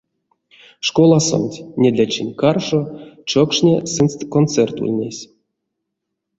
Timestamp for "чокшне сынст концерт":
3.29-4.75